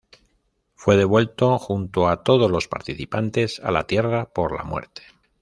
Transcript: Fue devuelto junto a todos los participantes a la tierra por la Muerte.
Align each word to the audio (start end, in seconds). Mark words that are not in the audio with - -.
Fue 0.73 0.97
devuelto 0.97 1.59
junto 1.59 2.07
a 2.09 2.23
todos 2.23 2.49
los 2.49 2.67
participantes 2.67 3.59
a 3.59 3.69
la 3.69 3.85
tierra 3.85 4.27
por 4.33 4.57
la 4.57 4.63
Muerte. 4.63 5.03